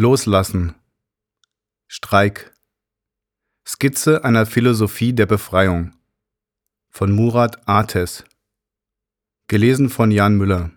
[0.00, 0.74] Loslassen.
[1.86, 2.54] Streik.
[3.66, 5.92] Skizze einer Philosophie der Befreiung.
[6.88, 8.24] Von Murat Ates.
[9.46, 10.70] Gelesen von Jan Müller.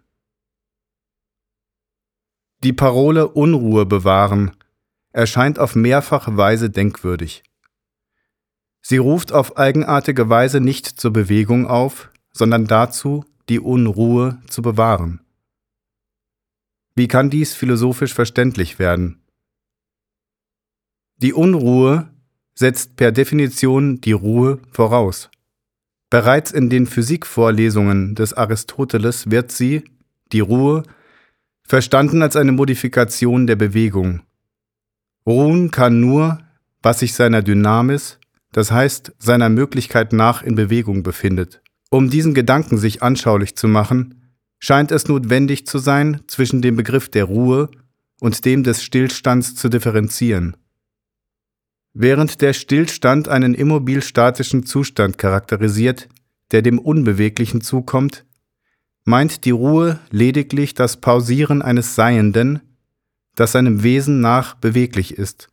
[2.65, 4.51] Die Parole Unruhe bewahren
[5.13, 7.43] erscheint auf mehrfache Weise denkwürdig.
[8.81, 15.22] Sie ruft auf eigenartige Weise nicht zur Bewegung auf, sondern dazu, die Unruhe zu bewahren.
[16.95, 19.21] Wie kann dies philosophisch verständlich werden?
[21.17, 22.09] Die Unruhe
[22.53, 25.29] setzt per Definition die Ruhe voraus.
[26.11, 29.83] Bereits in den Physikvorlesungen des Aristoteles wird sie,
[30.31, 30.83] die Ruhe,
[31.63, 34.21] verstanden als eine Modifikation der Bewegung.
[35.25, 36.39] Ruhen kann nur,
[36.83, 38.19] was sich seiner Dynamis,
[38.51, 41.63] das heißt seiner Möglichkeit nach in Bewegung befindet.
[41.89, 44.22] Um diesen Gedanken sich anschaulich zu machen,
[44.63, 47.69] scheint es notwendig zu sein, zwischen dem Begriff der Ruhe
[48.21, 50.55] und dem des Stillstands zu differenzieren.
[51.91, 56.07] Während der Stillstand einen immobil-statischen Zustand charakterisiert,
[56.51, 58.23] der dem Unbeweglichen zukommt,
[59.03, 62.61] meint die Ruhe lediglich das Pausieren eines Seienden,
[63.35, 65.49] das seinem Wesen nach beweglich ist.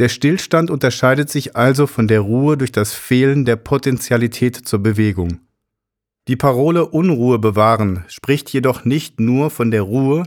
[0.00, 5.38] Der Stillstand unterscheidet sich also von der Ruhe durch das Fehlen der Potentialität zur Bewegung.
[6.28, 10.22] Die Parole Unruhe bewahren spricht jedoch nicht nur von der Ruhe,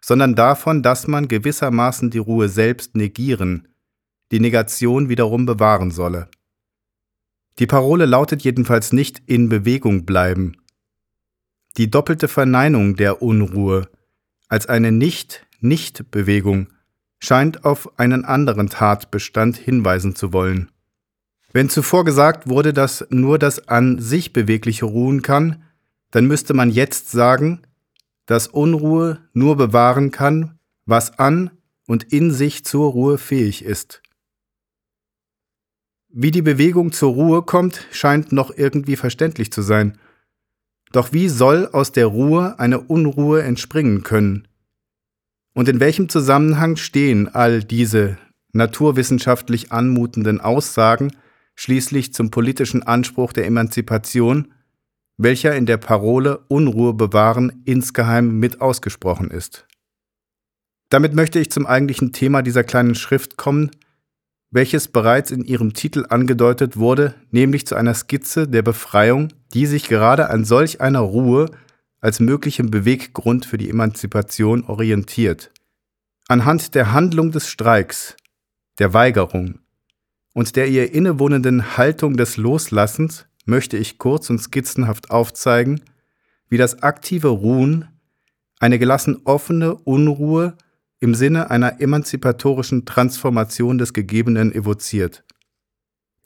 [0.00, 3.68] sondern davon, dass man gewissermaßen die Ruhe selbst negieren,
[4.30, 6.28] die Negation wiederum bewahren solle.
[7.58, 10.56] Die Parole lautet jedenfalls nicht in Bewegung bleiben.
[11.76, 13.88] Die doppelte Verneinung der Unruhe
[14.48, 16.68] als eine Nicht-Nicht-Bewegung
[17.18, 20.70] scheint auf einen anderen Tatbestand hinweisen zu wollen.
[21.54, 25.62] Wenn zuvor gesagt wurde, dass nur das an sich Bewegliche ruhen kann,
[26.10, 27.62] dann müsste man jetzt sagen,
[28.26, 31.52] dass Unruhe nur bewahren kann, was an
[31.86, 34.02] und in sich zur Ruhe fähig ist.
[36.08, 39.96] Wie die Bewegung zur Ruhe kommt, scheint noch irgendwie verständlich zu sein.
[40.90, 44.48] Doch wie soll aus der Ruhe eine Unruhe entspringen können?
[45.54, 48.18] Und in welchem Zusammenhang stehen all diese
[48.52, 51.12] naturwissenschaftlich anmutenden Aussagen
[51.54, 54.52] schließlich zum politischen Anspruch der Emanzipation,
[55.16, 59.66] welcher in der Parole Unruhe bewahren insgeheim mit ausgesprochen ist.
[60.88, 63.70] Damit möchte ich zum eigentlichen Thema dieser kleinen Schrift kommen,
[64.50, 69.88] welches bereits in ihrem Titel angedeutet wurde, nämlich zu einer Skizze der Befreiung, die sich
[69.88, 71.50] gerade an solch einer Ruhe
[72.00, 75.50] als möglichem Beweggrund für die Emanzipation orientiert.
[76.28, 78.16] Anhand der Handlung des Streiks,
[78.78, 79.58] der Weigerung,
[80.34, 85.80] und der ihr innewohnenden Haltung des Loslassens möchte ich kurz und skizzenhaft aufzeigen,
[86.50, 87.88] wie das aktive Ruhen
[88.58, 90.56] eine gelassen offene Unruhe
[91.00, 95.24] im Sinne einer emanzipatorischen Transformation des Gegebenen evoziert.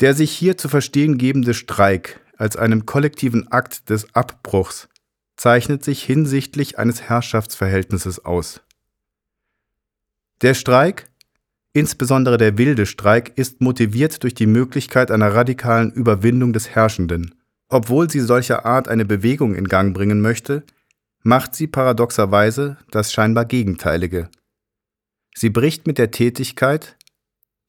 [0.01, 4.89] Der sich hier zu verstehen gebende Streik als einem kollektiven Akt des Abbruchs
[5.37, 8.61] zeichnet sich hinsichtlich eines Herrschaftsverhältnisses aus.
[10.41, 11.11] Der Streik
[11.73, 17.35] Insbesondere der wilde Streik ist motiviert durch die Möglichkeit einer radikalen Überwindung des Herrschenden.
[17.69, 20.65] Obwohl sie solcher Art eine Bewegung in Gang bringen möchte,
[21.23, 24.31] macht sie paradoxerweise das scheinbar Gegenteilige.
[25.35, 26.97] Sie bricht mit der Tätigkeit,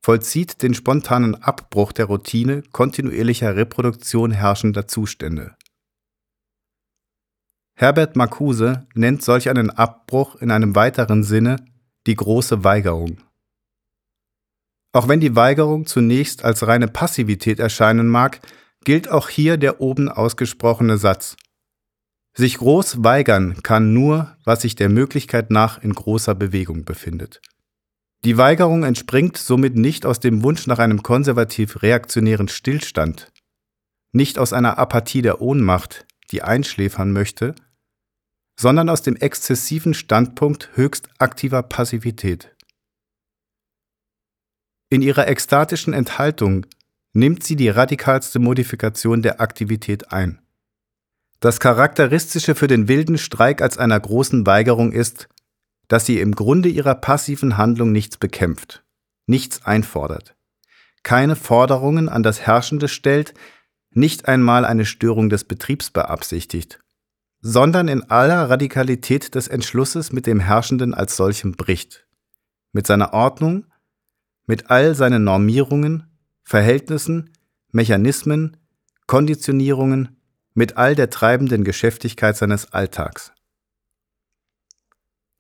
[0.02, 5.56] vollzieht den spontanen Abbruch der Routine kontinuierlicher Reproduktion herrschender Zustände.
[7.76, 11.58] Herbert Marcuse nennt solch einen Abbruch in einem weiteren Sinne
[12.08, 13.18] die große Weigerung.
[14.92, 18.40] Auch wenn die Weigerung zunächst als reine Passivität erscheinen mag,
[18.84, 21.36] gilt auch hier der oben ausgesprochene Satz.
[22.36, 27.42] Sich groß weigern kann nur, was sich der Möglichkeit nach in großer Bewegung befindet.
[28.26, 33.32] Die Weigerung entspringt somit nicht aus dem Wunsch nach einem konservativ-reaktionären Stillstand,
[34.12, 37.56] nicht aus einer Apathie der Ohnmacht, die einschläfern möchte,
[38.60, 42.56] sondern aus dem exzessiven Standpunkt höchst aktiver Passivität.
[44.90, 46.66] In ihrer ekstatischen Enthaltung
[47.14, 50.42] nimmt sie die radikalste Modifikation der Aktivität ein.
[51.40, 55.30] Das Charakteristische für den wilden Streik als einer großen Weigerung ist,
[55.88, 58.84] dass sie im Grunde ihrer passiven Handlung nichts bekämpft,
[59.26, 60.36] nichts einfordert,
[61.04, 63.34] keine Forderungen an das Herrschende stellt,
[63.92, 66.80] nicht einmal eine Störung des Betriebs beabsichtigt,
[67.42, 72.06] sondern in aller Radikalität des Entschlusses mit dem Herrschenden als solchem bricht,
[72.72, 73.66] mit seiner Ordnung,
[74.50, 76.06] mit all seinen Normierungen,
[76.42, 77.30] Verhältnissen,
[77.72, 78.58] Mechanismen,
[79.06, 80.18] Konditionierungen,
[80.56, 83.32] mit all der treibenden Geschäftigkeit seines Alltags.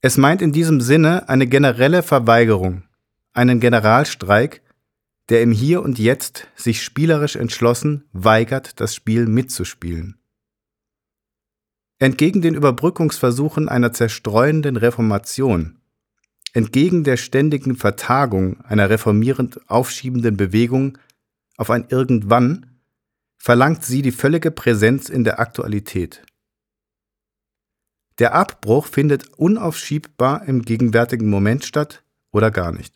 [0.01, 2.83] Es meint in diesem Sinne eine generelle Verweigerung,
[3.33, 4.61] einen Generalstreik,
[5.29, 10.19] der im Hier und Jetzt sich spielerisch entschlossen weigert, das Spiel mitzuspielen.
[11.97, 15.78] Entgegen den Überbrückungsversuchen einer zerstreuenden Reformation,
[16.53, 20.97] entgegen der ständigen Vertagung einer reformierend aufschiebenden Bewegung
[21.57, 22.79] auf ein Irgendwann,
[23.37, 26.23] verlangt sie die völlige Präsenz in der Aktualität.
[28.19, 32.95] Der Abbruch findet unaufschiebbar im gegenwärtigen Moment statt oder gar nicht.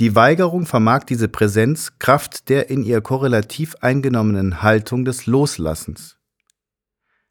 [0.00, 6.16] Die Weigerung vermag diese Präsenz Kraft der in ihr korrelativ eingenommenen Haltung des Loslassens.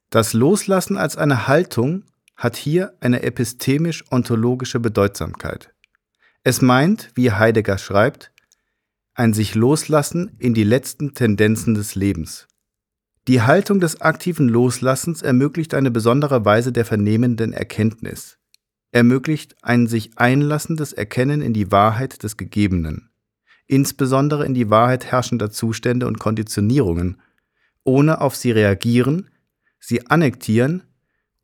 [0.09, 2.05] Das Loslassen als eine Haltung
[2.35, 5.73] hat hier eine epistemisch-ontologische Bedeutsamkeit.
[6.43, 8.31] Es meint, wie Heidegger schreibt,
[9.13, 12.47] ein sich loslassen in die letzten Tendenzen des Lebens.
[13.27, 18.37] Die Haltung des aktiven Loslassens ermöglicht eine besondere Weise der vernehmenden Erkenntnis,
[18.91, 23.09] ermöglicht ein sich einlassendes Erkennen in die Wahrheit des Gegebenen,
[23.67, 27.21] insbesondere in die Wahrheit herrschender Zustände und Konditionierungen,
[27.85, 29.29] ohne auf sie reagieren,
[29.79, 30.83] sie annektieren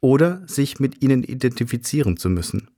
[0.01, 2.69] oder sich mit ihnen identifizieren zu müssen.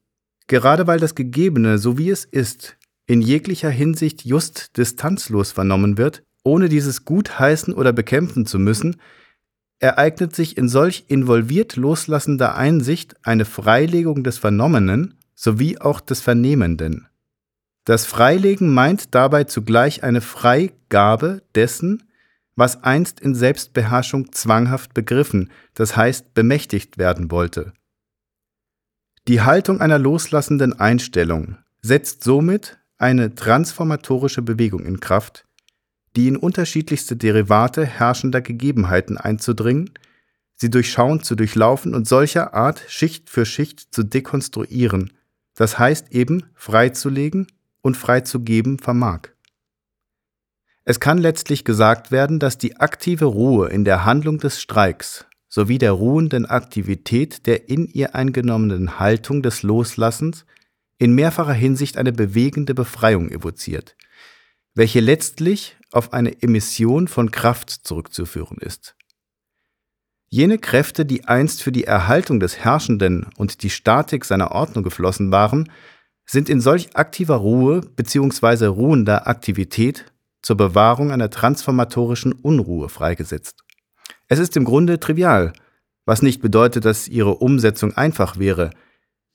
[0.48, 6.24] Gerade weil das Gegebene, so wie es ist, in jeglicher Hinsicht just distanzlos vernommen wird,
[6.44, 8.98] ohne dieses gutheißen oder bekämpfen zu müssen,
[9.80, 17.08] ereignet sich in solch involviert loslassender Einsicht eine Freilegung des Vernommenen sowie auch des Vernehmenden.
[17.84, 22.04] Das Freilegen meint dabei zugleich eine Freigabe dessen,
[22.56, 27.74] was einst in Selbstbeherrschung zwanghaft begriffen, das heißt bemächtigt werden wollte.
[29.28, 35.46] Die Haltung einer loslassenden Einstellung setzt somit eine transformatorische Bewegung in Kraft,
[36.16, 39.92] die in unterschiedlichste Derivate herrschender Gegebenheiten einzudringen,
[40.56, 45.14] sie durchschauend zu durchlaufen und solcher Art Schicht für Schicht zu dekonstruieren,
[45.56, 47.48] das heißt eben freizulegen
[47.82, 49.30] und freizugeben vermag.
[50.84, 55.78] Es kann letztlich gesagt werden, dass die aktive Ruhe in der Handlung des Streiks sowie
[55.78, 60.46] der ruhenden Aktivität der in ihr eingenommenen Haltung des Loslassens
[60.98, 63.98] in mehrfacher Hinsicht eine bewegende Befreiung evoziert,
[64.74, 68.96] welche letztlich auf eine Emission von Kraft zurückzuführen ist.
[70.30, 75.32] Jene Kräfte, die einst für die Erhaltung des Herrschenden und die Statik seiner Ordnung geflossen
[75.32, 75.70] waren,
[76.26, 78.68] sind in solch aktiver Ruhe bzw.
[78.68, 80.11] ruhender Aktivität
[80.42, 83.64] zur Bewahrung einer transformatorischen Unruhe freigesetzt.
[84.28, 85.54] Es ist im Grunde trivial,
[86.06, 88.72] was nicht bedeutet, dass ihre Umsetzung einfach wäre.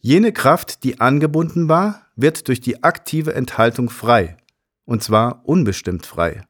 [0.01, 4.37] Jene Kraft, die angebunden war, wird durch die aktive Enthaltung frei,
[4.85, 6.43] und zwar unbestimmt frei.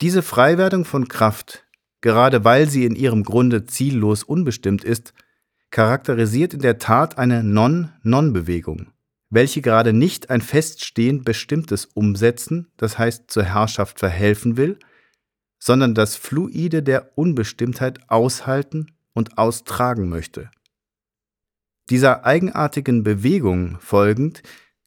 [0.00, 1.66] Diese Freiwerdung von Kraft,
[2.00, 5.12] gerade weil sie in ihrem Grunde ziellos unbestimmt ist,
[5.70, 8.92] charakterisiert in der Tat eine Non-Non-Bewegung
[9.30, 14.78] welche gerade nicht ein feststehend bestimmtes umsetzen, das heißt zur Herrschaft verhelfen will,
[15.58, 20.50] sondern das Fluide der Unbestimmtheit aushalten und austragen möchte.
[21.90, 24.42] Dieser eigenartigen Bewegung folgend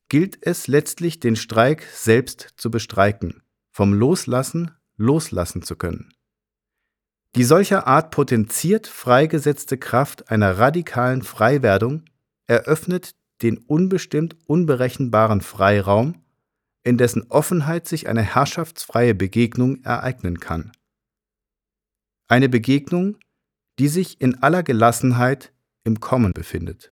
[0.07, 3.41] gilt es letztlich, den Streik selbst zu bestreiken,
[3.71, 6.13] vom Loslassen loslassen zu können.
[7.35, 12.05] Die solcher Art potenziert freigesetzte Kraft einer radikalen Freiwerdung
[12.45, 16.21] eröffnet den unbestimmt unberechenbaren Freiraum,
[16.83, 20.71] in dessen Offenheit sich eine herrschaftsfreie Begegnung ereignen kann.
[22.27, 23.17] Eine Begegnung,
[23.79, 26.91] die sich in aller Gelassenheit im Kommen befindet